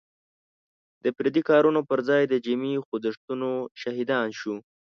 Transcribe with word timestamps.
د 1.03 1.05
فردي 1.15 1.41
کارونو 1.49 1.81
پر 1.89 1.99
ځای 2.09 2.23
د 2.27 2.33
جمعي 2.45 2.75
خوځښتونو 2.85 3.49
شاهدان 3.81 4.27
شو. 4.39 4.55